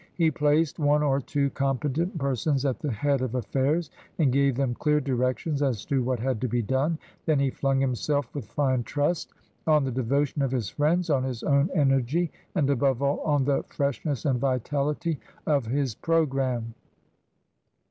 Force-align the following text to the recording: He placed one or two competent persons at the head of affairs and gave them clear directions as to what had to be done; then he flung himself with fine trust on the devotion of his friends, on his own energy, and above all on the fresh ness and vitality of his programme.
He 0.15 0.31
placed 0.31 0.79
one 0.79 1.03
or 1.03 1.19
two 1.21 1.51
competent 1.51 2.17
persons 2.17 2.65
at 2.65 2.79
the 2.79 2.91
head 2.91 3.21
of 3.21 3.35
affairs 3.35 3.91
and 4.17 4.31
gave 4.33 4.55
them 4.55 4.73
clear 4.73 4.99
directions 4.99 5.61
as 5.61 5.85
to 5.85 6.01
what 6.01 6.19
had 6.19 6.41
to 6.41 6.47
be 6.47 6.63
done; 6.63 6.97
then 7.27 7.37
he 7.37 7.51
flung 7.51 7.79
himself 7.79 8.27
with 8.33 8.47
fine 8.47 8.81
trust 8.81 9.31
on 9.67 9.83
the 9.83 9.91
devotion 9.91 10.41
of 10.41 10.49
his 10.49 10.69
friends, 10.71 11.11
on 11.11 11.23
his 11.23 11.43
own 11.43 11.69
energy, 11.75 12.31
and 12.55 12.67
above 12.71 13.03
all 13.03 13.19
on 13.19 13.45
the 13.45 13.61
fresh 13.67 14.03
ness 14.03 14.25
and 14.25 14.39
vitality 14.41 15.19
of 15.45 15.67
his 15.67 15.93
programme. 15.93 16.73